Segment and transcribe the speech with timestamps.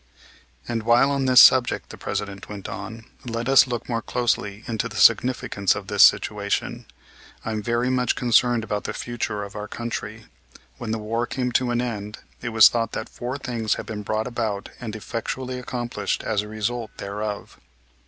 [0.67, 4.89] "And while on this subject," the President went on, "let us look more closely into
[4.89, 6.87] the significance of this situation.
[7.45, 10.25] I am very much concerned about the future of our country.
[10.79, 14.01] When the War came to an end it was thought that four things had been
[14.01, 17.57] brought about and effectually accomplished as a result thereof.